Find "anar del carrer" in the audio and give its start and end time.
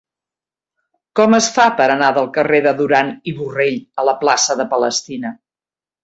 1.95-2.61